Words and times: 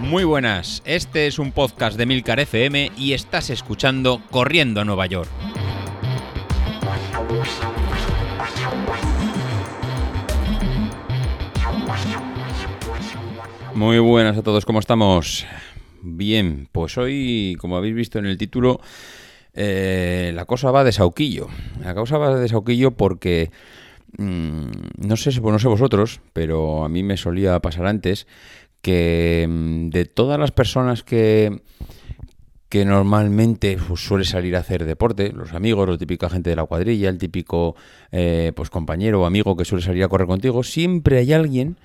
Muy 0.00 0.24
buenas, 0.24 0.82
este 0.86 1.26
es 1.26 1.38
un 1.38 1.52
podcast 1.52 1.98
de 1.98 2.06
Milcar 2.06 2.40
FM 2.40 2.92
y 2.96 3.12
estás 3.12 3.50
escuchando 3.50 4.22
Corriendo 4.30 4.80
a 4.80 4.84
Nueva 4.84 5.06
York. 5.06 5.28
Muy 13.74 13.98
buenas 13.98 14.36
a 14.38 14.42
todos, 14.42 14.64
¿cómo 14.64 14.80
estamos? 14.80 15.46
Bien, 16.02 16.68
pues 16.72 16.96
hoy, 16.96 17.56
como 17.60 17.76
habéis 17.76 17.94
visto 17.94 18.18
en 18.18 18.26
el 18.26 18.38
título, 18.38 18.80
eh, 19.52 20.32
la 20.34 20.46
cosa 20.46 20.70
va 20.70 20.84
de 20.84 20.92
sauquillo. 20.92 21.48
La 21.82 21.94
cosa 21.94 22.16
va 22.16 22.34
de 22.34 22.48
sauquillo 22.48 22.92
porque 22.92 23.50
mm, 24.16 24.70
no 25.06 25.16
sé, 25.16 25.40
no 25.40 25.58
sé 25.58 25.68
vosotros, 25.68 26.20
pero 26.32 26.84
a 26.84 26.88
mí 26.88 27.02
me 27.02 27.16
solía 27.16 27.60
pasar 27.60 27.86
antes 27.86 28.26
que 28.82 29.46
mm, 29.48 29.90
de 29.90 30.04
todas 30.04 30.38
las 30.38 30.50
personas 30.50 31.02
que, 31.02 31.62
que 32.68 32.84
normalmente 32.84 33.78
pues, 33.86 34.00
suele 34.00 34.24
salir 34.24 34.56
a 34.56 34.60
hacer 34.60 34.84
deporte, 34.84 35.32
los 35.32 35.52
amigos, 35.52 35.88
la 35.88 35.98
típica 35.98 36.28
gente 36.28 36.50
de 36.50 36.56
la 36.56 36.64
cuadrilla, 36.64 37.08
el 37.08 37.18
típico 37.18 37.76
eh, 38.12 38.52
pues 38.54 38.70
compañero 38.70 39.22
o 39.22 39.26
amigo 39.26 39.56
que 39.56 39.64
suele 39.64 39.84
salir 39.84 40.04
a 40.04 40.08
correr 40.08 40.26
contigo, 40.26 40.62
siempre 40.62 41.18
hay 41.18 41.32
alguien 41.32 41.76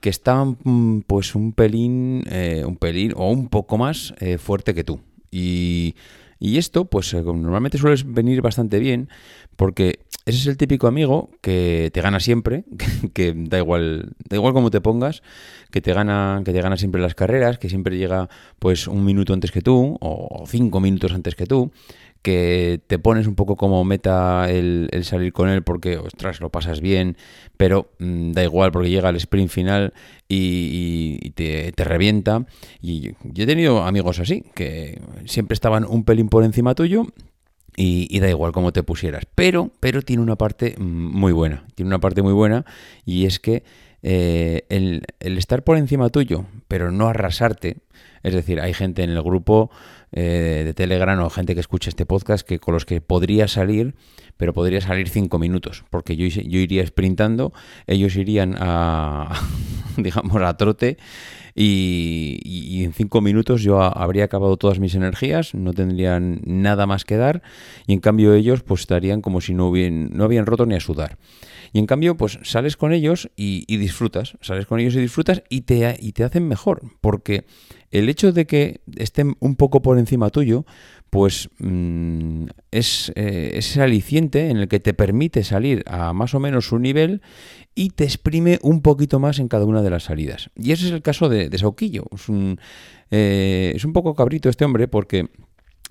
que 0.00 0.10
está 0.10 0.44
mm, 0.44 1.02
pues 1.06 1.34
un 1.34 1.52
pelín, 1.52 2.24
eh, 2.30 2.64
un 2.66 2.76
pelín 2.76 3.12
o 3.16 3.30
un 3.30 3.48
poco 3.48 3.78
más 3.78 4.14
eh, 4.18 4.38
fuerte 4.38 4.74
que 4.74 4.84
tú. 4.84 5.00
Y, 5.30 5.94
y 6.44 6.58
esto, 6.58 6.86
pues 6.86 7.14
normalmente 7.14 7.78
suele 7.78 8.02
venir 8.04 8.42
bastante 8.42 8.80
bien, 8.80 9.08
porque 9.54 10.00
ese 10.26 10.38
es 10.38 10.46
el 10.48 10.56
típico 10.56 10.88
amigo 10.88 11.30
que 11.40 11.90
te 11.94 12.00
gana 12.00 12.18
siempre, 12.18 12.64
que, 13.14 13.32
da 13.32 13.58
igual, 13.58 14.10
da 14.28 14.38
igual 14.38 14.52
cómo 14.52 14.68
te 14.68 14.80
pongas, 14.80 15.22
que 15.70 15.80
te 15.80 15.92
gana, 15.92 16.42
que 16.44 16.52
te 16.52 16.60
gana 16.60 16.76
siempre 16.76 17.00
las 17.00 17.14
carreras, 17.14 17.58
que 17.58 17.68
siempre 17.68 17.96
llega 17.96 18.28
pues 18.58 18.88
un 18.88 19.04
minuto 19.04 19.32
antes 19.32 19.52
que 19.52 19.60
tú, 19.60 19.96
o 20.00 20.42
cinco 20.48 20.80
minutos 20.80 21.12
antes 21.12 21.36
que 21.36 21.46
tú, 21.46 21.70
que 22.22 22.80
te 22.86 22.98
pones 22.98 23.26
un 23.26 23.34
poco 23.34 23.56
como 23.56 23.84
meta 23.84 24.48
el, 24.48 24.88
salir 25.02 25.32
con 25.32 25.48
él 25.48 25.62
porque, 25.62 25.98
ostras, 25.98 26.40
lo 26.40 26.50
pasas 26.50 26.80
bien, 26.80 27.16
pero 27.56 27.90
mm, 27.98 28.32
da 28.32 28.44
igual 28.44 28.72
porque 28.72 28.90
llega 28.90 29.10
el 29.10 29.16
sprint 29.16 29.50
final 29.50 29.92
y, 30.28 31.30
te, 31.30 31.72
te, 31.72 31.84
revienta. 31.84 32.46
Y 32.80 33.12
yo 33.24 33.44
he 33.44 33.46
tenido 33.46 33.84
amigos 33.84 34.20
así, 34.20 34.44
que 34.54 35.00
siempre 35.26 35.54
estaban 35.54 35.84
un 35.84 36.04
pelín 36.04 36.28
por 36.28 36.44
encima 36.44 36.74
tuyo 36.74 37.06
y, 37.76 38.20
da 38.20 38.28
igual 38.28 38.52
cómo 38.52 38.72
te 38.72 38.82
pusieras. 38.82 39.24
Pero, 39.34 39.70
pero 39.80 40.02
tiene 40.02 40.22
una 40.22 40.36
parte 40.36 40.74
mm, 40.78 40.82
muy 40.82 41.32
buena. 41.32 41.64
Tiene 41.74 41.88
una 41.88 42.00
parte 42.00 42.22
muy 42.22 42.32
buena 42.32 42.64
y 43.04 43.26
es 43.26 43.40
que 43.40 43.64
eh, 44.02 44.66
el, 44.68 45.04
estar 45.20 45.64
por 45.64 45.76
encima 45.76 46.10
tuyo, 46.10 46.46
pero 46.68 46.90
no 46.90 47.08
arrasarte. 47.08 47.78
Es 48.22 48.34
decir, 48.34 48.60
hay 48.60 48.74
gente 48.74 49.02
en 49.02 49.10
el 49.10 49.22
grupo 49.22 49.70
eh, 50.12 50.62
de 50.64 50.74
Telegram 50.74 51.18
o 51.20 51.30
gente 51.30 51.54
que 51.54 51.60
escucha 51.60 51.88
este 51.88 52.06
podcast 52.06 52.46
que 52.46 52.58
con 52.58 52.74
los 52.74 52.84
que 52.84 53.00
podría 53.00 53.48
salir, 53.48 53.94
pero 54.36 54.52
podría 54.52 54.80
salir 54.80 55.08
cinco 55.08 55.38
minutos, 55.38 55.84
porque 55.88 56.16
yo, 56.16 56.26
iría 56.26 56.86
sprintando, 56.86 57.52
ellos 57.86 58.16
irían 58.16 58.56
a, 58.58 59.40
digamos, 59.96 60.42
a 60.42 60.56
trote 60.56 60.98
y, 61.54 62.82
en 62.84 62.92
cinco 62.92 63.20
minutos 63.20 63.62
yo 63.62 63.80
habría 63.82 64.24
acabado 64.24 64.56
todas 64.56 64.78
mis 64.78 64.94
energías, 64.94 65.54
no 65.54 65.72
tendrían 65.72 66.40
nada 66.44 66.86
más 66.86 67.04
que 67.04 67.16
dar 67.16 67.42
y 67.86 67.92
en 67.92 68.00
cambio 68.00 68.34
ellos 68.34 68.62
pues 68.62 68.82
estarían 68.82 69.20
como 69.20 69.40
si 69.40 69.54
no, 69.54 69.68
hubieran, 69.68 70.10
no 70.12 70.24
habían 70.24 70.46
roto 70.46 70.66
ni 70.66 70.74
a 70.74 70.80
sudar. 70.80 71.18
Y 71.72 71.78
en 71.78 71.86
cambio 71.86 72.16
pues 72.16 72.38
sales 72.42 72.76
con 72.76 72.92
ellos 72.92 73.30
y, 73.36 73.64
disfrutas, 73.76 74.36
sales 74.40 74.66
con 74.66 74.80
ellos 74.80 74.94
y 74.94 75.00
disfrutas 75.00 75.42
y 75.48 75.62
te, 75.62 75.96
y 76.00 76.12
te 76.12 76.24
hacen 76.24 76.48
mejor, 76.48 76.82
porque 77.00 77.46
el 77.92 78.08
hecho 78.08 78.32
de 78.32 78.46
que 78.46 78.80
estén 78.96 79.36
un 79.38 79.54
poco 79.54 79.82
por 79.82 79.98
encima 79.98 80.30
tuyo, 80.30 80.64
pues 81.10 81.50
mm, 81.58 82.46
es 82.70 83.12
eh, 83.14 83.60
aliciente 83.78 84.48
en 84.48 84.56
el 84.56 84.68
que 84.68 84.80
te 84.80 84.94
permite 84.94 85.44
salir 85.44 85.84
a 85.86 86.14
más 86.14 86.34
o 86.34 86.40
menos 86.40 86.66
su 86.66 86.78
nivel 86.78 87.20
y 87.74 87.90
te 87.90 88.04
exprime 88.04 88.58
un 88.62 88.80
poquito 88.80 89.20
más 89.20 89.38
en 89.38 89.48
cada 89.48 89.66
una 89.66 89.82
de 89.82 89.90
las 89.90 90.04
salidas. 90.04 90.50
Y 90.56 90.72
ese 90.72 90.86
es 90.86 90.92
el 90.92 91.02
caso 91.02 91.28
de, 91.28 91.50
Sauquillo. 91.58 92.06
Es 92.14 92.30
un, 92.30 92.58
eh, 93.10 93.72
es 93.76 93.84
un 93.84 93.92
poco 93.92 94.14
cabrito 94.14 94.48
este 94.48 94.64
hombre 94.64 94.88
porque... 94.88 95.28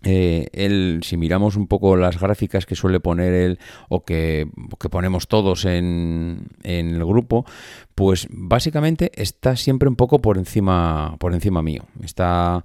Eh, 0.03 0.47
él, 0.53 1.01
si 1.03 1.15
miramos 1.15 1.55
un 1.55 1.67
poco 1.67 1.95
las 1.95 2.19
gráficas 2.19 2.65
que 2.65 2.75
suele 2.75 2.99
poner 2.99 3.33
él 3.33 3.59
o 3.87 4.03
que, 4.03 4.47
ponemos 4.89 5.27
todos 5.27 5.65
en, 5.65 6.47
en, 6.63 6.95
el 6.95 7.05
grupo, 7.05 7.45
pues 7.93 8.27
básicamente 8.31 9.11
está 9.13 9.55
siempre 9.55 9.87
un 9.87 9.95
poco 9.95 10.19
por 10.19 10.37
encima, 10.37 11.15
por 11.19 11.33
encima 11.33 11.61
mío. 11.61 11.85
Está 12.03 12.63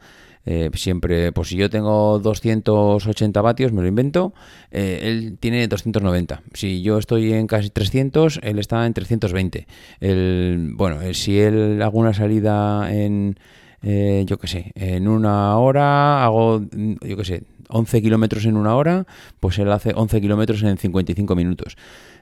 eh, 0.48 0.70
siempre, 0.74 1.32
pues 1.32 1.48
si 1.48 1.56
yo 1.56 1.68
tengo 1.68 2.20
280 2.20 3.42
vatios, 3.42 3.72
me 3.72 3.82
lo 3.82 3.88
invento, 3.88 4.32
eh, 4.70 5.00
él 5.02 5.38
tiene 5.40 5.66
290. 5.66 6.42
Si 6.54 6.82
yo 6.82 6.98
estoy 6.98 7.32
en 7.32 7.48
casi 7.48 7.68
300, 7.68 8.38
él 8.44 8.60
está 8.60 8.86
en 8.86 8.94
320. 8.94 9.66
El, 9.98 10.70
bueno, 10.74 11.00
si 11.14 11.40
él 11.40 11.82
hago 11.82 11.98
una 11.98 12.14
salida 12.14 12.94
en, 12.94 13.40
yo 13.82 14.38
qué 14.38 14.46
sé, 14.46 14.72
en 14.74 15.08
una 15.08 15.56
hora, 15.58 16.24
hago, 16.24 16.62
yo 16.72 17.16
qué 17.16 17.24
sé, 17.24 17.42
11 17.68 18.02
kilómetros 18.02 18.44
en 18.46 18.56
una 18.56 18.76
hora, 18.76 19.06
pues 19.40 19.58
él 19.58 19.70
hace 19.72 19.92
11 19.94 20.20
kilómetros 20.20 20.62
en 20.62 20.76
55 20.76 21.34
minutos. 21.34 21.76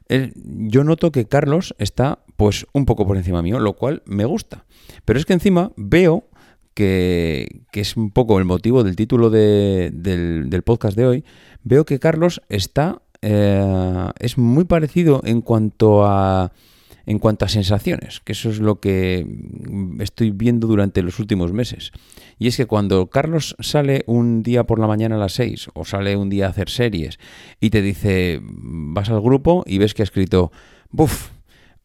yo 0.09 0.85
noto 0.85 1.13
que 1.13 1.27
Carlos 1.27 1.75
está 1.79 2.19
pues 2.37 2.67
un 2.73 2.85
poco 2.85 3.07
por 3.07 3.17
encima 3.17 3.43
mío, 3.43 3.59
lo 3.59 3.75
cual 3.75 4.03
me 4.07 4.25
gusta. 4.25 4.65
Pero 5.05 5.19
es 5.19 5.27
que 5.27 5.33
encima 5.33 5.73
veo 5.77 6.25
que, 6.75 7.63
es 7.73 7.97
un 7.97 8.11
poco 8.11 8.39
el 8.39 8.45
motivo 8.45 8.85
del 8.85 8.97
título 8.97 9.31
del, 9.31 10.63
podcast 10.65 10.97
de 10.97 11.07
hoy, 11.07 11.25
veo 11.63 11.85
que 11.85 11.99
Carlos 11.99 12.43
está 12.49 13.01
eh, 13.23 14.11
es 14.19 14.37
muy 14.37 14.65
parecido 14.65 15.23
en 15.25 15.41
cuanto 15.41 16.05
a 16.05 16.53
en 17.07 17.19
cuanto 17.19 17.45
a 17.45 17.49
sensaciones, 17.49 18.21
que 18.21 18.33
eso 18.33 18.51
es 18.51 18.61
lo 18.61 18.81
que 18.81 19.27
estoy 20.01 20.31
viendo 20.31 20.67
durante 20.67 21.03
los 21.03 21.19
últimos 21.19 21.53
meses. 21.53 21.93
Y 22.39 22.49
es 22.49 22.57
que 22.57 22.67
cuando 22.67 23.09
Carlos 23.09 23.57
sale 23.61 24.05
un 24.07 24.43
día 24.43 24.65
por 24.65 24.79
la 24.79 24.87
mañana 24.87 25.17
a 25.17 25.19
las 25.19 25.33
6 25.35 25.69
o 25.75 25.85
sale 25.85 26.17
un 26.17 26.31
día 26.31 26.47
a 26.47 26.51
hacer 26.51 26.71
series 26.71 27.19
y 27.61 27.71
te 27.71 27.83
dice, 27.83 28.41
vas 28.43 29.11
al 29.11 29.21
grupo 29.21 29.65
y 29.67 29.79
ves 29.79 29.95
que 29.95 30.03
ha 30.03 30.05
escrito, 30.05 30.53
buf, 30.91 31.31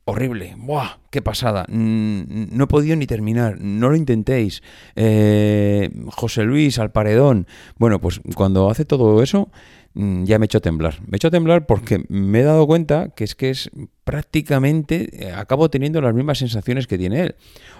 horrible, 0.05 0.55
¡buah! 0.57 0.98
¡Qué 1.09 1.21
pasada! 1.23 1.65
No 1.69 2.63
he 2.63 2.67
podido 2.67 2.95
ni 2.95 3.07
terminar, 3.07 3.59
no 3.59 3.89
lo 3.89 3.95
intentéis. 3.95 4.61
Eh, 4.95 5.89
José 6.11 6.43
Luis 6.43 6.77
al 6.77 6.91
paredón. 6.91 7.47
Bueno, 7.77 7.99
pues 7.99 8.21
cuando 8.35 8.69
hace 8.69 8.85
todo 8.85 9.23
eso, 9.23 9.49
mm, 9.95 10.25
ya 10.25 10.37
me 10.37 10.43
he 10.43 10.47
hecho 10.47 10.61
temblar. 10.61 11.01
Me 11.01 11.13
he 11.13 11.17
hecho 11.17 11.31
temblar 11.31 11.65
porque 11.65 12.05
me 12.09 12.41
he 12.41 12.43
dado 12.43 12.67
cuenta 12.67 13.09
que 13.15 13.23
es 13.23 13.33
que 13.33 13.49
es 13.49 13.71
prácticamente, 14.03 15.27
eh, 15.27 15.31
acabo 15.31 15.69
teniendo 15.69 16.01
las 16.01 16.15
mismas 16.15 16.39
sensaciones 16.39 16.87
que 16.87 16.97
tiene 16.97 17.21
él. 17.21 17.35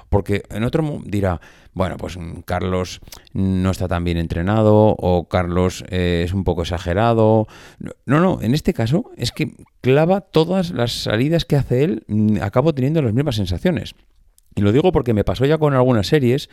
Porque 0.09 0.43
en 0.49 0.63
otro 0.63 1.01
dirá, 1.05 1.39
bueno, 1.73 1.97
pues 1.97 2.17
mm, 2.17 2.41
Carlos 2.45 2.99
no 3.33 3.69
está 3.71 3.87
tan 3.87 4.03
bien 4.03 4.17
entrenado 4.17 4.95
o 4.97 5.27
Carlos 5.27 5.83
eh, 5.89 6.23
es 6.25 6.33
un 6.33 6.43
poco 6.43 6.63
exagerado. 6.63 7.47
No, 8.05 8.19
no, 8.19 8.41
en 8.41 8.53
este 8.53 8.73
caso 8.73 9.11
es 9.17 9.31
que 9.31 9.53
clava 9.81 10.21
todas 10.21 10.71
las 10.71 10.91
salidas 10.91 11.45
que 11.45 11.55
hace 11.55 11.83
él, 11.83 12.03
mm, 12.07 12.41
acabo 12.41 12.73
teniendo 12.73 13.01
las 13.01 13.13
mismas 13.13 13.18
sensaciones. 13.35 13.95
Y 14.55 14.61
lo 14.61 14.71
digo 14.71 14.91
porque 14.91 15.13
me 15.13 15.23
pasó 15.23 15.45
ya 15.45 15.57
con 15.57 15.73
algunas 15.73 16.07
series 16.07 16.49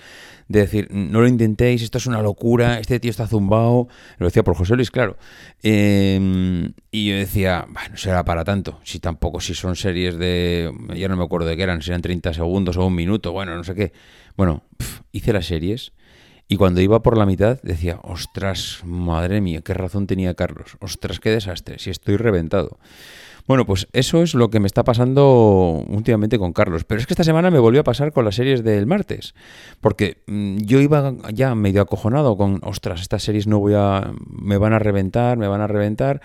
de 0.48 0.60
decir, 0.60 0.88
no 0.90 1.20
lo 1.20 1.26
intentéis, 1.26 1.82
esto 1.82 1.98
es 1.98 2.06
una 2.06 2.22
locura, 2.22 2.78
este 2.78 3.00
tío 3.00 3.10
está 3.10 3.26
zumbado. 3.26 3.88
Lo 4.18 4.26
decía 4.26 4.44
por 4.44 4.54
José 4.54 4.76
Luis, 4.76 4.90
claro. 4.90 5.16
Em, 5.62 6.72
y 6.90 7.08
yo 7.08 7.16
decía, 7.16 7.66
bueno, 7.68 7.96
será 7.96 8.24
para 8.24 8.44
tanto. 8.44 8.78
Si 8.84 9.00
tampoco, 9.00 9.40
si 9.40 9.54
son 9.54 9.76
series 9.76 10.18
de. 10.18 10.70
Ya 10.94 11.08
no 11.08 11.16
me 11.16 11.24
acuerdo 11.24 11.48
de 11.48 11.56
qué 11.56 11.62
eran, 11.62 11.82
si 11.82 11.90
eran 11.90 12.02
30 12.02 12.34
segundos 12.34 12.76
o 12.76 12.86
un 12.86 12.94
minuto, 12.94 13.32
bueno, 13.32 13.56
no 13.56 13.64
sé 13.64 13.74
qué. 13.74 13.92
Bueno, 14.36 14.62
hice 15.12 15.32
las 15.32 15.46
series. 15.46 15.92
Y 16.48 16.56
cuando 16.56 16.80
iba 16.80 17.02
por 17.02 17.18
la 17.18 17.26
mitad 17.26 17.60
decía, 17.62 17.98
ostras, 18.02 18.80
madre 18.84 19.40
mía, 19.40 19.62
qué 19.62 19.74
razón 19.74 20.06
tenía 20.06 20.34
Carlos. 20.34 20.76
Ostras, 20.80 21.18
qué 21.18 21.30
desastre, 21.30 21.78
si 21.78 21.90
estoy 21.90 22.16
reventado. 22.16 22.78
Bueno, 23.46 23.64
pues 23.64 23.86
eso 23.92 24.22
es 24.22 24.34
lo 24.34 24.50
que 24.50 24.58
me 24.58 24.66
está 24.66 24.82
pasando 24.82 25.84
últimamente 25.88 26.38
con 26.38 26.52
Carlos. 26.52 26.84
Pero 26.84 27.00
es 27.00 27.06
que 27.06 27.14
esta 27.14 27.24
semana 27.24 27.50
me 27.50 27.60
volvió 27.60 27.80
a 27.80 27.84
pasar 27.84 28.12
con 28.12 28.24
las 28.24 28.34
series 28.34 28.64
del 28.64 28.86
martes. 28.86 29.34
Porque 29.80 30.22
mm, 30.26 30.58
yo 30.58 30.80
iba 30.80 31.14
ya 31.32 31.54
medio 31.54 31.82
acojonado 31.82 32.36
con, 32.36 32.60
ostras, 32.62 33.00
estas 33.00 33.22
series 33.22 33.46
no 33.46 33.60
voy 33.60 33.74
a. 33.76 34.12
me 34.28 34.58
van 34.58 34.72
a 34.72 34.78
reventar, 34.78 35.38
me 35.38 35.46
van 35.46 35.60
a 35.60 35.68
reventar. 35.68 36.20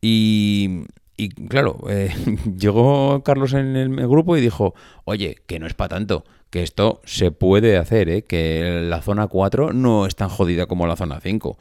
Y, 0.00 0.84
y 1.20 1.28
claro, 1.28 1.80
eh, 1.90 2.14
llegó 2.58 3.22
Carlos 3.22 3.52
en 3.52 3.76
el 3.76 4.08
grupo 4.08 4.38
y 4.38 4.40
dijo, 4.40 4.74
oye, 5.04 5.36
que 5.46 5.58
no 5.58 5.66
es 5.66 5.74
para 5.74 5.90
tanto, 5.90 6.24
que 6.48 6.62
esto 6.62 7.02
se 7.04 7.30
puede 7.30 7.76
hacer, 7.76 8.08
¿eh? 8.08 8.22
que 8.22 8.80
la 8.88 9.02
zona 9.02 9.26
4 9.26 9.74
no 9.74 10.06
es 10.06 10.16
tan 10.16 10.30
jodida 10.30 10.64
como 10.64 10.86
la 10.86 10.96
zona 10.96 11.20
5. 11.20 11.58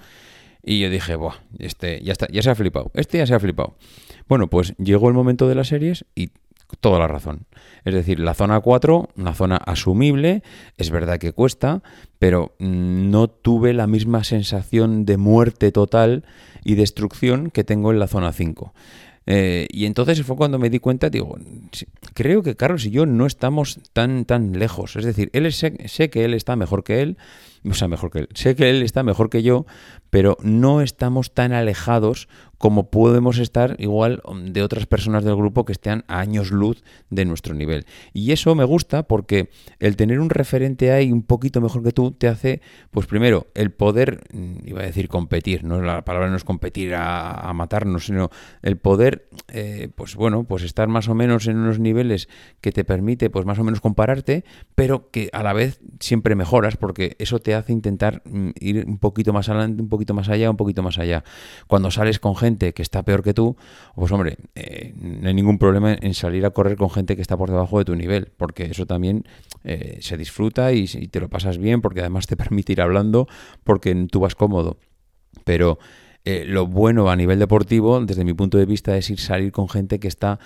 Y 0.64 0.80
yo 0.80 0.90
dije, 0.90 1.16
Buah, 1.16 1.36
este 1.58 2.02
ya, 2.02 2.14
está, 2.14 2.28
ya 2.32 2.42
se 2.42 2.50
ha 2.50 2.56
flipado, 2.56 2.90
este 2.94 3.18
ya 3.18 3.28
se 3.28 3.36
ha 3.36 3.40
flipado. 3.40 3.76
Bueno, 4.30 4.50
pues 4.50 4.74
llegó 4.78 5.10
el 5.10 5.14
momento 5.14 5.50
de 5.50 5.56
las 5.56 5.68
series 5.68 6.06
y 6.16 6.30
toda 6.80 6.98
la 6.98 7.08
razón. 7.08 7.46
Es 7.84 7.94
decir, 7.94 8.22
la 8.22 8.34
zona 8.34 8.62
4, 8.62 9.10
una 9.18 9.34
zona 9.34 9.58
asumible, 9.58 10.42
es 10.78 10.90
verdad 10.90 11.18
que 11.18 11.34
cuesta, 11.34 11.82
pero 12.18 12.56
mm, 12.60 13.10
no 13.10 13.28
tuve 13.30 13.74
la 13.74 13.88
misma 13.88 14.24
sensación 14.24 15.06
de 15.06 15.18
muerte 15.18 15.74
total 15.74 16.24
y 16.64 16.76
destrucción 16.76 17.52
que 17.52 17.66
tengo 17.66 17.92
en 17.92 18.00
la 18.00 18.08
zona 18.08 18.32
5. 18.32 18.74
Eh, 19.26 19.68
y 19.72 19.86
entonces 19.86 20.22
fue 20.24 20.36
cuando 20.36 20.58
me 20.60 20.70
di 20.70 20.80
cuenta, 20.80 21.10
digo, 21.10 21.38
creo 22.14 22.42
que 22.42 22.56
Carlos 22.56 22.86
y 22.86 22.92
yo 22.92 23.06
no 23.06 23.26
estamos 23.26 23.80
tan, 23.94 24.26
tan 24.26 24.58
lejos. 24.58 24.96
Es 24.96 25.06
decir, 25.06 25.30
él 25.34 25.52
sé 25.54 26.10
que 26.10 26.26
él 26.26 26.34
está 26.34 26.56
mejor 26.56 26.84
que 26.84 27.02
él, 27.02 27.18
o 27.64 27.74
sea, 27.74 27.88
mejor 27.88 28.12
que 28.12 28.20
él. 28.20 28.30
Sé 28.34 28.56
que 28.56 28.70
él 28.70 28.82
está 28.84 29.04
mejor 29.04 29.30
que 29.30 29.44
yo, 29.44 29.66
pero 30.10 30.38
no 30.42 30.82
estamos 30.82 31.34
tan 31.34 31.54
alejados 31.54 32.28
como 32.60 32.90
podemos 32.92 33.38
estar 33.40 33.78
igual 33.80 34.22
de 34.44 34.62
otras 34.64 34.86
personas 34.86 35.24
del 35.24 35.36
grupo 35.36 35.64
que 35.64 35.72
estén 35.72 36.04
a 36.08 36.20
años 36.20 36.52
luz 36.52 36.84
de 37.10 37.24
nuestro 37.24 37.56
nivel. 37.56 37.86
Y 38.12 38.34
eso 38.34 38.54
me 38.54 38.66
gusta 38.66 39.04
porque 39.04 39.50
el 39.80 39.96
tener 39.96 40.20
un 40.20 40.30
referente 40.30 40.92
ahí 40.92 41.12
un 41.12 41.24
poquito 41.24 41.62
mejor 41.62 41.84
que 41.84 41.94
tú 41.94 42.12
te 42.12 42.28
hace, 42.28 42.62
pues 42.92 43.08
primero, 43.08 43.48
el 43.56 43.72
poder, 43.72 44.26
mm, 44.34 44.68
iba 44.68 44.82
a 44.82 44.86
decir 44.86 45.08
competir, 45.08 45.64
no 45.64 45.82
la 45.82 46.04
palabra 46.04 46.30
no 46.30 46.36
es 46.36 46.44
competir 46.44 46.94
a, 46.96 47.52
matarnos, 47.54 48.06
sino 48.06 48.30
el 48.62 48.78
poder, 48.78 49.30
eh, 49.48 49.90
pues 49.96 50.16
bueno, 50.16 50.44
pues 50.44 50.64
estar 50.64 50.88
más 50.88 51.08
o 51.08 51.16
menos 51.16 51.48
en 51.48 51.58
unos 51.58 51.80
niveles 51.80 52.28
que 52.62 52.72
te 52.72 52.84
permite, 52.84 53.30
pues 53.30 53.46
más 53.46 53.58
o 53.60 53.64
menos 53.64 53.80
compararte, 53.80 54.44
pero 54.76 55.10
que 55.12 55.30
a 55.32 55.44
la 55.44 55.54
vez 55.54 55.80
siempre 56.00 56.36
mejoras 56.36 56.78
porque 56.78 57.16
eso 57.20 57.40
te 57.40 57.49
hace 57.56 57.74
intentar 57.74 58.22
mm, 58.26 58.50
ir 58.60 58.86
un 58.88 58.98
poquito 58.98 59.34
más 59.34 59.50
adelante, 59.50 59.82
un 59.82 59.90
poquito 59.90 60.14
más 60.14 60.30
allá, 60.30 60.50
un 60.50 60.58
poquito 60.58 60.84
más 60.84 60.98
allá. 60.98 61.24
Cuando 61.68 61.92
sales 61.92 62.20
con 62.20 62.36
gente 62.36 62.74
que 62.74 62.82
está 62.82 63.04
peor 63.04 63.24
que 63.24 63.34
tú, 63.34 63.56
pues 63.96 64.12
hombre, 64.12 64.38
eh, 64.56 64.94
no 64.98 65.28
hay 65.28 65.34
ningún 65.34 65.58
problema 65.58 65.94
en 65.94 66.14
salir 66.14 66.46
a 66.46 66.52
correr 66.52 66.78
con 66.78 66.90
gente 66.90 67.16
que 67.16 67.22
está 67.22 67.38
por 67.38 67.50
debajo 67.50 67.80
de 67.80 67.86
tu 67.86 67.96
nivel, 67.96 68.32
porque 68.38 68.66
eso 68.66 68.86
también 68.86 69.26
eh, 69.64 69.98
se 70.02 70.18
disfruta 70.18 70.72
y, 70.74 70.88
te 70.88 71.20
lo 71.20 71.30
pasas 71.30 71.58
bien, 71.58 71.82
porque 71.82 72.02
además 72.02 72.28
te 72.28 72.38
permite 72.38 72.74
ir 72.74 72.82
hablando, 72.82 73.28
porque 73.64 73.94
tú 74.12 74.20
vas 74.22 74.36
cómodo. 74.36 74.78
Pero 75.44 75.80
eh, 76.26 76.44
lo 76.46 76.68
bueno 76.68 77.10
a 77.10 77.16
nivel 77.16 77.40
deportivo, 77.40 78.00
desde 78.02 78.24
mi 78.24 78.34
punto 78.34 78.58
de 78.58 78.66
vista, 78.66 78.98
es 78.98 79.10
ir 79.10 79.20
salir 79.20 79.52
con 79.52 79.70
gente 79.70 80.00
que 80.00 80.08
está 80.08 80.40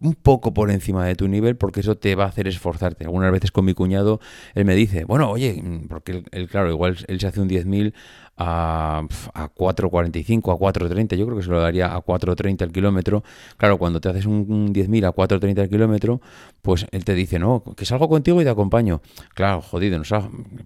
un 0.00 0.14
poco 0.14 0.54
por 0.54 0.70
encima 0.70 1.04
de 1.06 1.14
tu 1.14 1.28
nivel 1.28 1.56
porque 1.56 1.80
eso 1.80 1.96
te 1.96 2.14
va 2.14 2.24
a 2.24 2.28
hacer 2.28 2.48
esforzarte. 2.48 3.04
Algunas 3.04 3.32
veces 3.32 3.50
con 3.50 3.64
mi 3.64 3.74
cuñado 3.74 4.20
él 4.54 4.64
me 4.64 4.74
dice, 4.74 5.04
bueno, 5.04 5.30
oye, 5.30 5.62
porque 5.88 6.24
él, 6.30 6.48
claro, 6.48 6.70
igual 6.70 6.96
él 7.08 7.20
se 7.20 7.26
hace 7.26 7.40
un 7.40 7.48
10.000 7.48 7.94
a, 8.38 9.02
a 9.34 9.54
4.45, 9.54 10.52
a 10.52 10.56
4.30, 10.56 11.16
yo 11.16 11.26
creo 11.26 11.36
que 11.36 11.42
se 11.42 11.50
lo 11.50 11.60
daría 11.60 11.94
a 11.94 12.02
4.30 12.02 12.62
el 12.62 12.72
kilómetro. 12.72 13.24
Claro, 13.56 13.78
cuando 13.78 14.00
te 14.00 14.08
haces 14.08 14.26
un 14.26 14.72
10.000 14.72 15.06
a 15.06 15.12
4.30 15.12 15.58
el 15.62 15.68
kilómetro, 15.68 16.20
pues 16.62 16.86
él 16.92 17.04
te 17.04 17.14
dice, 17.14 17.38
no, 17.38 17.64
que 17.76 17.84
salgo 17.84 18.08
contigo 18.08 18.40
y 18.40 18.44
te 18.44 18.50
acompaño. 18.50 19.00
Claro, 19.34 19.60
jodido, 19.60 19.98
no 19.98 20.04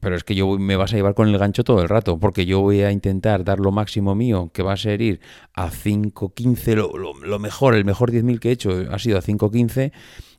pero 0.01 0.17
es 0.17 0.25
que 0.25 0.35
yo 0.35 0.59
me 0.59 0.77
vas 0.77 0.93
a 0.93 0.97
llevar 0.97 1.15
con 1.15 1.29
el 1.29 1.39
gancho 1.39 1.65
todo 1.65 1.81
el 1.83 1.89
rato, 1.89 2.19
porque 2.19 2.45
yo 2.45 2.61
voy 2.61 2.83
a 2.83 2.93
intentar 2.93 3.43
dar 3.45 3.59
lo 3.59 3.73
máximo 3.73 4.15
mío, 4.15 4.51
que 4.53 4.63
va 4.63 4.75
a 4.75 4.77
ser 4.77 5.01
ir 5.01 5.21
a 5.55 5.71
5.15, 5.71 6.75
lo, 6.75 6.97
lo, 6.97 7.15
lo 7.15 7.39
mejor, 7.39 7.75
el 7.75 7.85
mejor 7.85 8.13
10.000 8.13 8.39
que 8.39 8.51
he 8.51 8.53
hecho 8.53 8.85
ha 8.91 8.99
sido 8.99 9.19
a 9.19 9.23
5.15 9.23 9.93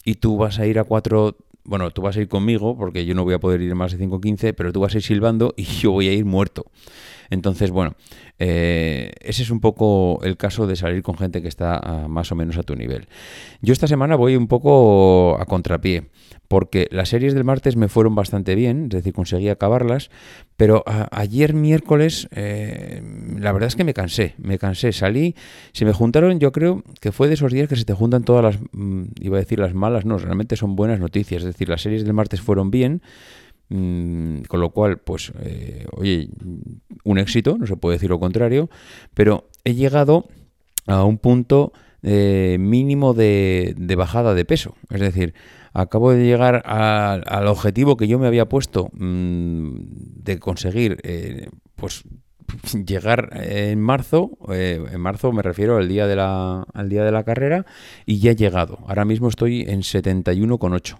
y 0.05 0.15
tú 0.15 0.37
vas 0.37 0.59
a 0.59 0.67
ir 0.67 0.79
a 0.79 0.83
4 0.83 1.35
bueno, 1.65 1.91
tú 1.91 2.01
vas 2.01 2.17
a 2.17 2.21
ir 2.21 2.27
conmigo 2.27 2.77
porque 2.77 3.05
yo 3.05 3.15
no 3.15 3.23
voy 3.23 3.33
a 3.33 3.39
poder 3.39 3.61
ir 3.61 3.73
más 3.75 3.97
de 3.97 4.05
5.15, 4.05 4.53
pero 4.53 4.73
tú 4.73 4.81
vas 4.81 4.93
a 4.93 4.97
ir 4.97 5.03
silbando 5.03 5.53
y 5.57 5.63
yo 5.81 5.91
voy 5.91 6.07
a 6.07 6.13
ir 6.13 6.25
muerto. 6.25 6.65
Entonces, 7.29 7.71
bueno, 7.71 7.95
eh, 8.39 9.11
ese 9.21 9.43
es 9.43 9.51
un 9.51 9.59
poco 9.59 10.19
el 10.23 10.37
caso 10.37 10.67
de 10.67 10.75
salir 10.75 11.03
con 11.03 11.17
gente 11.17 11.41
que 11.41 11.47
está 11.47 11.77
ah, 11.77 12.07
más 12.07 12.31
o 12.31 12.35
menos 12.35 12.57
a 12.57 12.63
tu 12.63 12.75
nivel. 12.75 13.07
Yo 13.61 13.73
esta 13.73 13.87
semana 13.87 14.15
voy 14.15 14.35
un 14.35 14.47
poco 14.47 15.39
a 15.39 15.45
contrapié, 15.45 16.09
porque 16.47 16.87
las 16.91 17.09
series 17.09 17.33
del 17.33 17.43
martes 17.43 17.75
me 17.75 17.87
fueron 17.87 18.15
bastante 18.15 18.55
bien, 18.55 18.85
es 18.85 18.89
decir, 18.89 19.13
conseguí 19.13 19.49
acabarlas, 19.49 20.09
pero 20.57 20.83
ayer 21.11 21.53
miércoles 21.53 22.27
eh, 22.31 23.01
la 23.39 23.51
verdad 23.51 23.67
es 23.67 23.75
que 23.75 23.83
me 23.83 23.93
cansé, 23.93 24.35
me 24.37 24.57
cansé, 24.59 24.91
salí, 24.91 25.35
se 25.71 25.85
me 25.85 25.93
juntaron, 25.93 26.39
yo 26.39 26.51
creo 26.51 26.83
que 27.01 27.11
fue 27.11 27.27
de 27.27 27.35
esos 27.35 27.51
días 27.51 27.67
que 27.67 27.75
se 27.75 27.85
te 27.85 27.93
juntan 27.93 28.23
todas 28.23 28.43
las, 28.43 28.59
mm, 28.71 29.03
iba 29.21 29.37
a 29.37 29.39
decir 29.39 29.59
las 29.59 29.73
malas, 29.73 30.05
no, 30.05 30.17
realmente 30.17 30.55
son 30.55 30.75
buenas 30.75 30.99
noticias, 30.99 31.41
es 31.41 31.47
decir, 31.47 31.69
las 31.69 31.81
series 31.81 32.03
del 32.03 32.13
martes 32.13 32.41
fueron 32.41 32.71
bien, 32.71 33.01
con 33.69 34.59
lo 34.59 34.69
cual, 34.69 34.99
pues, 34.99 35.31
eh, 35.39 35.85
oye, 35.91 36.29
un 37.03 37.17
éxito, 37.17 37.57
no 37.57 37.65
se 37.65 37.75
puede 37.75 37.95
decir 37.95 38.09
lo 38.09 38.19
contrario, 38.19 38.69
pero 39.13 39.49
he 39.63 39.73
llegado 39.73 40.27
a 40.85 41.03
un 41.03 41.17
punto 41.17 41.73
eh, 42.03 42.57
mínimo 42.59 43.13
de, 43.13 43.75
bajada 43.97 44.33
de 44.33 44.45
peso. 44.45 44.75
Es 44.89 44.99
decir, 44.99 45.33
acabo 45.73 46.11
de 46.11 46.25
llegar 46.25 46.61
al 46.65 47.47
objetivo 47.47 47.97
que 47.97 48.07
yo 48.07 48.19
me 48.19 48.27
había 48.27 48.47
puesto 48.47 48.89
mm, 48.93 49.71
de 50.23 50.39
conseguir, 50.39 50.99
eh, 51.03 51.49
pues, 51.75 52.03
llegar 52.85 53.29
en 53.33 53.81
marzo, 53.81 54.37
en 54.49 55.01
marzo 55.01 55.31
me 55.31 55.41
refiero 55.41 55.77
al 55.77 55.87
día, 55.87 56.05
de 56.05 56.17
la, 56.17 56.67
al 56.73 56.89
día 56.89 57.03
de 57.03 57.11
la 57.11 57.23
carrera, 57.23 57.65
y 58.05 58.19
ya 58.19 58.31
he 58.31 58.35
llegado. 58.35 58.79
Ahora 58.87 59.05
mismo 59.05 59.29
estoy 59.29 59.61
en 59.61 59.81
71,8. 59.81 60.99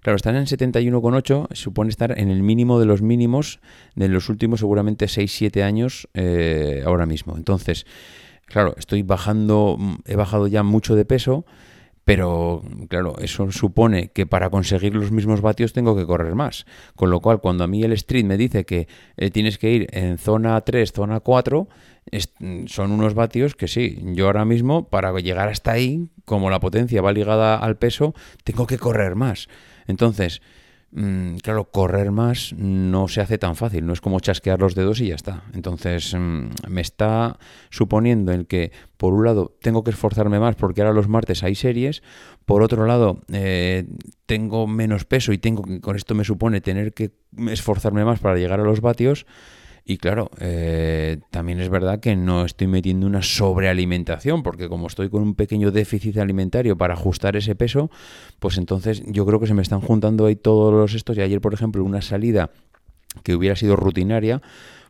Claro, 0.00 0.16
estar 0.16 0.34
en 0.34 0.46
71,8 0.46 1.48
supone 1.54 1.90
estar 1.90 2.18
en 2.18 2.30
el 2.30 2.42
mínimo 2.42 2.80
de 2.80 2.86
los 2.86 3.02
mínimos 3.02 3.60
de 3.94 4.08
los 4.08 4.30
últimos 4.30 4.60
seguramente 4.60 5.06
6-7 5.06 5.62
años 5.62 6.08
eh, 6.14 6.82
ahora 6.86 7.04
mismo. 7.04 7.36
Entonces, 7.36 7.84
claro, 8.46 8.74
estoy 8.78 9.02
bajando, 9.02 9.78
he 10.06 10.16
bajado 10.16 10.46
ya 10.46 10.62
mucho 10.62 10.96
de 10.96 11.04
peso, 11.04 11.44
pero 12.04 12.62
claro, 12.88 13.16
eso 13.20 13.50
supone 13.52 14.08
que 14.08 14.26
para 14.26 14.50
conseguir 14.50 14.94
los 14.94 15.12
mismos 15.12 15.40
vatios 15.40 15.72
tengo 15.72 15.96
que 15.96 16.06
correr 16.06 16.34
más. 16.34 16.66
Con 16.96 17.10
lo 17.10 17.20
cual, 17.20 17.40
cuando 17.40 17.64
a 17.64 17.66
mí 17.66 17.82
el 17.82 17.92
street 17.92 18.24
me 18.24 18.36
dice 18.36 18.64
que 18.64 18.88
eh, 19.16 19.30
tienes 19.30 19.58
que 19.58 19.70
ir 19.70 19.86
en 19.92 20.18
zona 20.18 20.60
3, 20.60 20.92
zona 20.92 21.20
4, 21.20 21.68
son 22.66 22.92
unos 22.92 23.14
vatios 23.14 23.54
que 23.54 23.68
sí, 23.68 24.00
yo 24.02 24.26
ahora 24.26 24.44
mismo 24.44 24.88
para 24.88 25.12
llegar 25.20 25.48
hasta 25.48 25.72
ahí, 25.72 26.08
como 26.24 26.50
la 26.50 26.60
potencia 26.60 27.02
va 27.02 27.12
ligada 27.12 27.56
al 27.56 27.76
peso, 27.76 28.14
tengo 28.44 28.66
que 28.66 28.78
correr 28.78 29.14
más. 29.14 29.48
Entonces, 29.86 30.40
mm, 30.40 30.69
claro, 31.42 31.70
correr 31.70 32.10
más 32.10 32.52
no 32.56 33.06
se 33.06 33.20
hace 33.20 33.38
tan 33.38 33.54
fácil, 33.54 33.86
no 33.86 33.92
es 33.92 34.00
como 34.00 34.18
chasquear 34.20 34.58
los 34.58 34.74
dedos 34.74 35.00
y 35.00 35.08
ya 35.08 35.14
está. 35.14 35.44
Entonces, 35.54 36.14
mm, 36.14 36.48
me 36.68 36.80
está 36.80 37.38
suponiendo 37.70 38.32
el 38.32 38.46
que, 38.46 38.72
por 38.96 39.14
un 39.14 39.24
lado, 39.24 39.56
tengo 39.60 39.84
que 39.84 39.90
esforzarme 39.90 40.40
más 40.40 40.56
porque 40.56 40.80
ahora 40.80 40.92
los 40.92 41.08
martes 41.08 41.42
hay 41.44 41.54
series, 41.54 42.02
por 42.44 42.62
otro 42.62 42.86
lado, 42.86 43.22
eh, 43.32 43.86
tengo 44.26 44.66
menos 44.66 45.04
peso 45.04 45.32
y 45.32 45.38
tengo 45.38 45.62
con 45.80 45.94
esto 45.94 46.14
me 46.14 46.24
supone 46.24 46.60
tener 46.60 46.92
que 46.92 47.12
esforzarme 47.48 48.04
más 48.04 48.18
para 48.18 48.36
llegar 48.36 48.60
a 48.60 48.64
los 48.64 48.80
vatios. 48.80 49.26
Y 49.84 49.98
claro, 49.98 50.30
eh, 50.38 51.18
también 51.30 51.60
es 51.60 51.68
verdad 51.68 52.00
que 52.00 52.16
no 52.16 52.44
estoy 52.44 52.66
metiendo 52.66 53.06
una 53.06 53.22
sobrealimentación, 53.22 54.42
porque 54.42 54.68
como 54.68 54.86
estoy 54.86 55.08
con 55.08 55.22
un 55.22 55.34
pequeño 55.34 55.70
déficit 55.70 56.18
alimentario 56.18 56.76
para 56.76 56.94
ajustar 56.94 57.36
ese 57.36 57.54
peso, 57.54 57.90
pues 58.38 58.58
entonces 58.58 59.02
yo 59.06 59.26
creo 59.26 59.40
que 59.40 59.46
se 59.46 59.54
me 59.54 59.62
están 59.62 59.80
juntando 59.80 60.26
ahí 60.26 60.36
todos 60.36 60.72
los 60.72 60.94
estos. 60.94 61.16
Y 61.16 61.22
ayer, 61.22 61.40
por 61.40 61.54
ejemplo, 61.54 61.84
una 61.84 62.02
salida 62.02 62.50
que 63.22 63.34
hubiera 63.34 63.56
sido 63.56 63.76
rutinaria, 63.76 64.42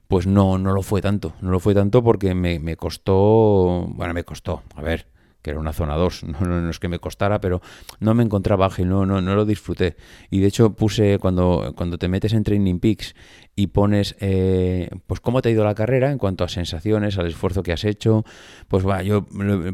pues 0.09 0.26
no, 0.26 0.59
no 0.59 0.73
lo 0.73 0.82
fue 0.82 1.00
tanto. 1.00 1.35
No 1.40 1.50
lo 1.50 1.61
fue 1.61 1.75
tanto 1.75 2.02
porque 2.02 2.35
me, 2.35 2.59
me 2.59 2.76
costó, 2.76 3.87
bueno, 3.88 4.12
me 4.12 4.25
costó, 4.25 4.62
a 4.75 4.82
ver, 4.82 5.06
que 5.42 5.50
era 5.50 5.61
una 5.61 5.73
zona 5.73 5.97
2, 5.97 6.25
no, 6.40 6.40
no, 6.40 6.70
es 6.70 6.78
que 6.78 6.88
me 6.88 6.99
costara, 6.99 7.40
pero 7.40 7.61
no 7.99 8.14
me 8.14 8.23
encontraba 8.23 8.66
ágil, 8.66 8.88
no, 8.88 9.06
no, 9.06 9.20
no 9.20 9.35
lo 9.35 9.44
disfruté. 9.44 9.97
Y 10.30 10.40
de 10.40 10.49
hecho 10.49 10.75
puse, 10.75 11.18
cuando, 11.18 11.73
cuando 11.76 11.99
te 11.99 12.09
metes 12.09 12.32
en 12.32 12.44
Training 12.44 12.78
Peaks 12.78 13.14
y 13.56 13.68
pones, 13.68 14.16
eh, 14.20 14.90
pues 15.06 15.20
cómo 15.20 15.42
te 15.42 15.49
ha 15.49 15.52
ido 15.52 15.64
la 15.64 15.75
carrera 15.75 16.11
en 16.11 16.18
cuanto 16.18 16.44
a 16.44 16.49
sensaciones, 16.49 17.18
al 17.18 17.26
esfuerzo 17.26 17.62
que 17.62 17.73
has 17.73 17.85
hecho, 17.85 18.25
pues 18.68 18.87
va, 18.87 19.02
yo 19.02 19.26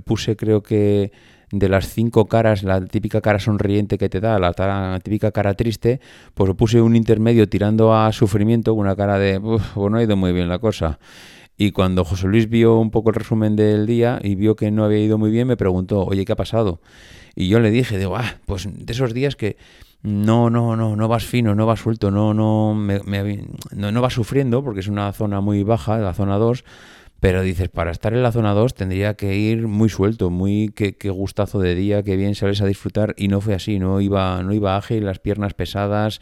puse 0.04 0.36
creo 0.36 0.62
que 0.62 1.12
de 1.52 1.68
las 1.68 1.88
cinco 1.88 2.26
caras, 2.26 2.62
la 2.62 2.84
típica 2.84 3.20
cara 3.20 3.38
sonriente 3.38 3.98
que 3.98 4.08
te 4.08 4.20
da, 4.20 4.38
la, 4.38 5.00
típica 5.02 5.30
cara 5.30 5.54
triste, 5.54 6.00
pues 6.34 6.52
puse 6.54 6.80
un 6.80 6.96
intermedio 6.96 7.48
tirando 7.48 7.94
a 7.94 8.12
sufrimiento, 8.12 8.74
una 8.74 8.96
cara 8.96 9.18
de, 9.18 9.40
pues 9.40 9.62
no 9.76 9.96
ha 9.96 10.02
ido 10.02 10.16
muy 10.16 10.32
bien 10.32 10.48
la 10.48 10.58
cosa. 10.58 10.98
Y 11.56 11.72
cuando 11.72 12.04
José 12.04 12.26
Luis 12.28 12.48
vio 12.48 12.78
un 12.78 12.90
poco 12.90 13.10
el 13.10 13.14
resumen 13.14 13.56
del 13.56 13.86
día 13.86 14.20
y 14.22 14.34
vio 14.34 14.56
que 14.56 14.70
no 14.70 14.84
había 14.84 14.98
ido 14.98 15.16
muy 15.16 15.30
bien, 15.30 15.48
me 15.48 15.56
preguntó, 15.56 16.04
oye, 16.04 16.24
¿qué 16.24 16.32
ha 16.32 16.36
pasado? 16.36 16.80
Y 17.34 17.48
yo 17.48 17.60
le 17.60 17.70
dije, 17.70 17.98
digo, 17.98 18.16
ah, 18.16 18.36
pues 18.46 18.68
de 18.70 18.92
esos 18.92 19.14
días 19.14 19.36
que 19.36 19.56
no, 20.02 20.50
no, 20.50 20.76
no, 20.76 20.96
no 20.96 21.08
vas 21.08 21.24
fino, 21.24 21.54
no 21.54 21.66
vas 21.66 21.80
suelto, 21.80 22.10
no, 22.10 22.34
no, 22.34 22.74
me, 22.74 23.00
no, 23.74 23.90
no 23.90 24.00
vas 24.00 24.12
sufriendo, 24.12 24.62
porque 24.62 24.80
es 24.80 24.88
una 24.88 25.12
zona 25.12 25.40
muy 25.40 25.62
baja, 25.62 25.98
la 25.98 26.14
zona 26.14 26.36
2, 26.36 26.64
pero 27.20 27.42
dices, 27.42 27.68
para 27.70 27.90
estar 27.90 28.12
en 28.12 28.22
la 28.22 28.32
zona 28.32 28.52
2 28.52 28.74
tendría 28.74 29.14
que 29.14 29.36
ir 29.36 29.66
muy 29.66 29.88
suelto, 29.88 30.30
muy 30.30 30.70
qué, 30.74 30.94
gustazo 31.10 31.58
de 31.58 31.74
día, 31.74 32.02
qué 32.02 32.16
bien 32.16 32.34
sales 32.34 32.60
a 32.60 32.66
disfrutar, 32.66 33.14
y 33.16 33.28
no 33.28 33.40
fue 33.40 33.54
así, 33.54 33.78
no 33.78 34.00
iba, 34.00 34.42
no 34.42 34.52
iba 34.52 34.76
ágil, 34.76 35.04
las 35.04 35.18
piernas 35.18 35.54
pesadas, 35.54 36.20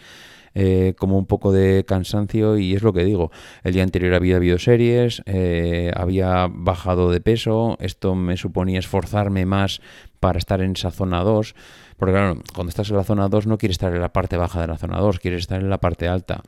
eh, 0.54 0.94
como 0.99 1.18
un 1.18 1.26
poco 1.26 1.52
de 1.52 1.84
cansancio 1.84 2.58
y 2.58 2.75
es 2.75 2.82
lo 2.82 2.92
que 2.92 3.04
digo. 3.04 3.30
El 3.62 3.75
día 3.75 3.82
anterior 3.82 4.14
había 4.14 4.37
habido 4.37 4.58
series, 4.58 5.23
eh, 5.26 5.90
había 5.96 6.49
bajado 6.50 7.11
de 7.11 7.20
peso, 7.20 7.76
esto 7.80 8.14
me 8.14 8.37
suponía 8.37 8.78
esforzarme 8.78 9.46
más 9.46 9.80
para 10.20 10.38
estar 10.38 10.61
en 10.61 10.73
esa 10.73 10.90
zona 10.90 11.23
2, 11.23 11.54
Porque 11.96 12.12
claro, 12.12 12.40
cuando 12.54 12.70
estás 12.70 12.90
en 12.90 12.96
la 12.96 13.04
zona 13.04 13.28
2 13.28 13.46
no 13.46 13.58
quieres 13.58 13.74
estar 13.74 13.94
en 13.94 14.00
la 14.00 14.12
parte 14.12 14.36
baja 14.36 14.60
de 14.60 14.66
la 14.66 14.76
zona 14.76 14.98
2, 14.98 15.18
quieres 15.18 15.40
estar 15.40 15.60
en 15.60 15.70
la 15.70 15.78
parte 15.78 16.08
alta. 16.08 16.42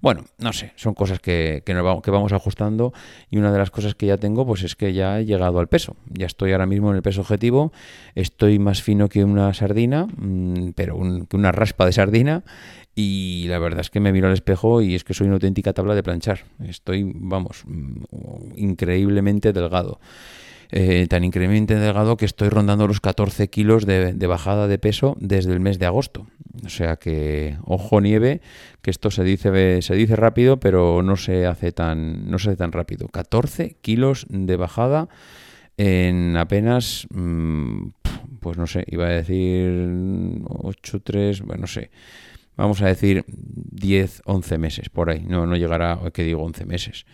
Bueno, 0.00 0.24
no 0.38 0.52
sé, 0.52 0.72
son 0.76 0.94
cosas 0.94 1.20
que, 1.20 1.62
que, 1.64 1.74
vamos, 1.74 2.02
que 2.02 2.10
vamos 2.10 2.32
ajustando 2.32 2.92
y 3.30 3.38
una 3.38 3.52
de 3.52 3.58
las 3.58 3.70
cosas 3.70 3.94
que 3.94 4.06
ya 4.06 4.16
tengo 4.16 4.46
pues 4.46 4.62
es 4.62 4.76
que 4.76 4.92
ya 4.92 5.20
he 5.20 5.24
llegado 5.24 5.58
al 5.58 5.68
peso. 5.68 5.96
Ya 6.08 6.26
estoy 6.26 6.52
ahora 6.52 6.66
mismo 6.66 6.90
en 6.90 6.96
el 6.96 7.02
peso 7.02 7.20
objetivo, 7.20 7.72
estoy 8.14 8.58
más 8.58 8.82
fino 8.82 9.08
que 9.08 9.24
una 9.24 9.52
sardina, 9.54 10.06
mm, 10.06 10.70
pero 10.74 10.98
que 11.28 11.36
una 11.36 11.52
raspa 11.52 11.86
de 11.86 11.92
sardina 11.92 12.44
y 12.98 13.44
la 13.48 13.58
verdad 13.58 13.80
es 13.80 13.90
que 13.90 14.00
me 14.00 14.10
miro 14.10 14.26
al 14.26 14.32
espejo 14.32 14.80
y 14.80 14.94
es 14.94 15.04
que 15.04 15.12
soy 15.12 15.26
una 15.26 15.34
auténtica 15.34 15.74
tabla 15.74 15.94
de 15.94 16.02
planchar. 16.02 16.44
Estoy, 16.64 17.12
vamos, 17.14 17.62
mm, 17.66 18.56
increíblemente 18.56 19.52
delgado. 19.52 20.00
Eh, 20.70 21.06
tan 21.08 21.22
increíblemente 21.22 21.76
delgado 21.76 22.16
que 22.16 22.24
estoy 22.24 22.48
rondando 22.48 22.88
los 22.88 23.00
14 23.00 23.48
kilos 23.48 23.86
de, 23.86 24.14
bajada 24.26 24.66
de 24.66 24.78
peso 24.78 25.16
desde 25.20 25.52
el 25.52 25.60
mes 25.60 25.78
de 25.78 25.86
agosto. 25.86 26.26
O 26.64 26.68
sea 26.68 26.96
que, 26.96 27.56
ojo 27.64 28.00
nieve, 28.00 28.40
que 28.82 28.90
esto 28.90 29.10
se 29.10 29.22
dice, 29.22 29.82
se 29.82 29.94
dice 29.94 30.16
rápido, 30.16 30.58
pero 30.58 31.02
no 31.02 31.16
se 31.16 31.46
hace 31.46 31.70
tan, 31.72 32.30
no 32.30 32.38
se 32.38 32.50
hace 32.50 32.56
tan 32.56 32.72
rápido. 32.72 33.08
14 33.08 33.76
kilos 33.80 34.26
de 34.28 34.56
bajada 34.56 35.08
en 35.76 36.36
apenas, 36.36 37.06
mm, 37.10 37.88
pues 38.40 38.56
no 38.56 38.66
sé, 38.66 38.84
iba 38.88 39.06
a 39.06 39.10
decir 39.10 39.90
8, 40.48 41.00
3, 41.02 41.42
bueno, 41.42 41.62
no 41.62 41.66
sé. 41.66 41.90
Vamos 42.56 42.80
a 42.80 42.86
decir 42.86 43.24
10, 43.28 44.22
11 44.24 44.58
meses, 44.58 44.88
por 44.88 45.10
ahí. 45.10 45.20
No, 45.28 45.46
no 45.46 45.56
llegará, 45.56 46.00
que 46.12 46.24
digo 46.24 46.42
11 46.42 46.64
meses 46.64 47.04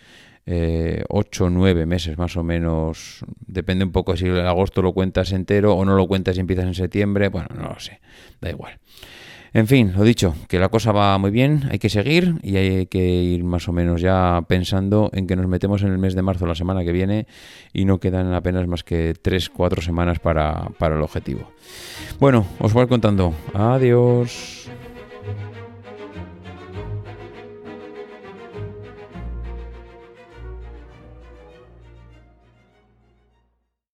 eh, 0.46 1.04
8 1.08 1.44
o 1.44 1.50
9 1.50 1.86
meses 1.86 2.18
más 2.18 2.36
o 2.36 2.42
menos. 2.42 3.24
Depende 3.46 3.84
un 3.84 3.92
poco 3.92 4.16
si 4.16 4.26
el 4.26 4.46
agosto 4.46 4.82
lo 4.82 4.92
cuentas 4.92 5.32
entero 5.32 5.74
o 5.74 5.84
no 5.84 5.96
lo 5.96 6.06
cuentas 6.06 6.36
y 6.36 6.40
empiezas 6.40 6.66
en 6.66 6.74
septiembre. 6.74 7.28
Bueno, 7.28 7.48
no 7.54 7.68
lo 7.68 7.80
sé, 7.80 8.00
da 8.40 8.50
igual. 8.50 8.78
En 9.54 9.66
fin, 9.66 9.92
lo 9.94 10.02
dicho, 10.02 10.34
que 10.48 10.58
la 10.58 10.70
cosa 10.70 10.92
va 10.92 11.18
muy 11.18 11.30
bien, 11.30 11.64
hay 11.70 11.78
que 11.78 11.90
seguir 11.90 12.36
y 12.42 12.56
hay 12.56 12.86
que 12.86 13.04
ir 13.04 13.44
más 13.44 13.68
o 13.68 13.72
menos 13.72 14.00
ya 14.00 14.42
pensando 14.48 15.10
en 15.12 15.26
que 15.26 15.36
nos 15.36 15.46
metemos 15.46 15.82
en 15.82 15.92
el 15.92 15.98
mes 15.98 16.14
de 16.14 16.22
marzo 16.22 16.46
la 16.46 16.54
semana 16.54 16.84
que 16.84 16.92
viene 16.92 17.26
y 17.74 17.84
no 17.84 18.00
quedan 18.00 18.32
apenas 18.32 18.66
más 18.66 18.82
que 18.82 19.12
3-4 19.12 19.82
semanas 19.82 20.20
para, 20.20 20.70
para 20.78 20.96
el 20.96 21.02
objetivo. 21.02 21.52
Bueno, 22.18 22.46
os 22.60 22.72
voy 22.72 22.86
contando. 22.86 23.34
Adiós. 23.52 24.70